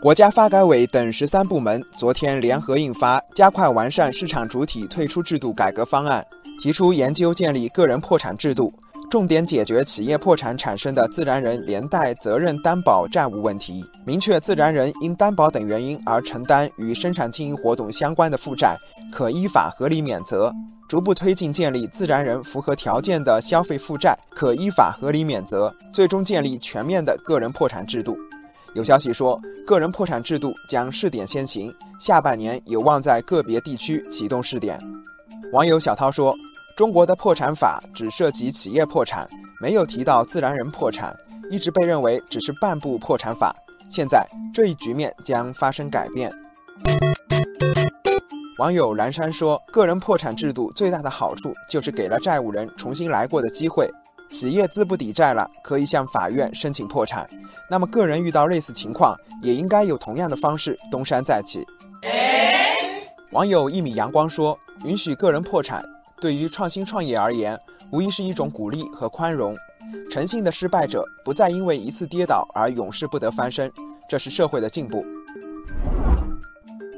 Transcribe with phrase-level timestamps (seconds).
[0.00, 6.24] 国家发改委等十三部门昨天联合印发《加快完善市场主体退出制度改革方案》，
[6.62, 8.72] 提出研究建立个人破产制度，
[9.10, 18.76] 重点解决企业破产产生的自然人连带责任担保债务问题，明确自然人因担保等原因而承担与生产经营活动相关的负债，
[19.12, 20.52] 可依法合理免责。
[20.88, 28.16] 逐步推进建立自然人符合条件的消费负债可依法合理免责，最终建立全面的个人破产制度。
[28.76, 34.78] 有消息说，个人破产制度将试点先行，下半年有望在个别地区启动试点。
[35.50, 36.36] 网友小涛说
[36.76, 39.26] ：“中国的破产法只涉及企业破产，
[39.62, 41.16] 没有提到自然人破产，
[41.50, 43.50] 一直被认为只是半部破产法。
[43.88, 46.30] 现在这一局面将发生改变。”
[48.60, 53.90] 网友蓝山说：“个人破产制度最大的好处就是给了债务人重新来过的机会。
[54.28, 57.26] 企业资不抵债了，可以向法院申请破产。
[57.70, 61.64] 那么个人遇到类似情况，也应该有同样的方式东山再起。”
[63.32, 65.84] 网友一米阳光说：“允许个人破产，
[66.20, 67.58] 对于创新创业而言，
[67.90, 69.54] 无疑是一种鼓励和宽容。
[70.10, 73.70] 诚信的失败者不再因为一次跌倒而永世不得翻身，
[74.08, 75.04] 这是社会的进步。”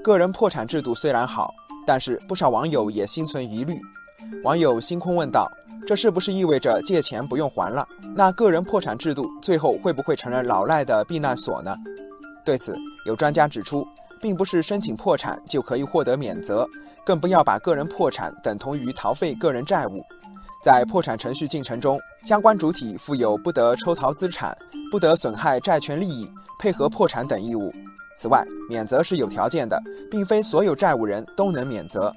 [0.03, 1.53] 个人破产制度虽然好，
[1.87, 3.79] 但是不少网友也心存疑虑。
[4.42, 5.50] 网友星空问道
[5.86, 7.86] ：“这是不是意味着借钱不用还了？
[8.14, 11.77] 那个人破产制度最后会不会成了老赖的避难所呢？”
[12.44, 13.86] 对此，有专家指出，
[14.20, 16.66] 并不是申请破产就可以获得免责，
[17.05, 20.05] 更不要把个人破产等同于逃废个人债务。
[20.62, 24.56] 在破产程序进程中，相关主体负有不得抽逃资产、
[24.91, 27.72] 不得损害债权利益、配合破产等义务。
[28.16, 29.80] 此外，免责是有条件的，
[30.11, 32.11] 并非所有债务人都能免责。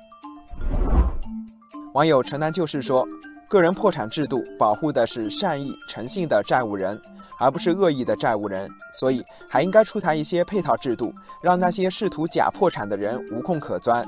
[1.94, 3.06] 网友城南旧事说，
[3.50, 6.98] 个人破产制度保护的是善意诚信的债务人，
[7.38, 14.08] 而不是恶意的债务人，所以还应该出台一些配套制度，让那些试图假破产的人无空可钻。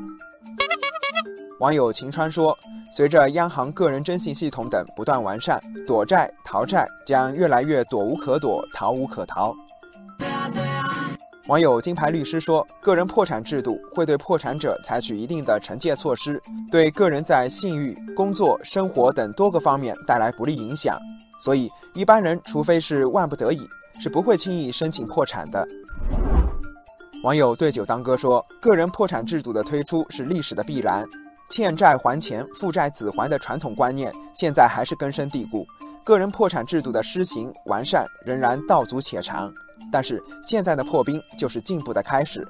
[1.60, 2.58] 网友晴川说，
[2.94, 9.54] 随着央行个人征信系统等不断完善，躲债逃债将越来越躲无可躲，逃无可逃。
[11.48, 20.98] 网友金牌律师说，个人破产制度会对破产者采取一定的惩戒措施，对个人在信誉、工作、生活等多个方面带来不利影响，
[21.42, 23.68] 所以一般人除非是万不得已，
[24.00, 25.68] 是不会轻易申请破产的。
[27.24, 31.06] 网友对酒当歌说，个人破产制度的推出是历史的必然，
[31.50, 35.68] 欠债还钱、父债子还的传统观念现在还是根深蒂固，
[36.06, 39.54] 个人破产制度的施行完善仍然道阻且长。
[39.92, 42.48] 但是现在的破冰就是进步的开始。